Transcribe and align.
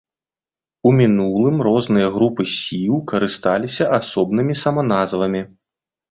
У 0.89 0.91
мінулым 0.99 1.57
розныя 1.67 2.07
групы 2.15 2.45
сіў 2.59 2.95
карысталіся 3.11 3.89
асобнымі 3.99 4.53
саманазвамі. 4.63 5.43